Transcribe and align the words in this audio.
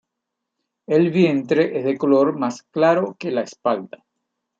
El 0.87 1.11
vientre 1.11 1.77
es 1.77 1.85
de 1.85 1.95
color 1.95 2.35
más 2.35 2.63
claro 2.63 3.15
que 3.19 3.29
la 3.29 3.41
espalda. 3.43 4.03